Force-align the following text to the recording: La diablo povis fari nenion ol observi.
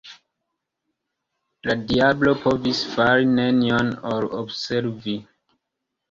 La 1.69 1.75
diablo 1.91 2.33
povis 2.45 2.79
fari 2.93 3.27
nenion 3.33 3.91
ol 4.13 4.25
observi. 4.39 5.15